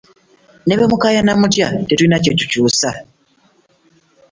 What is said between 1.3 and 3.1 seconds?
mutya tetulina kye tukyusa.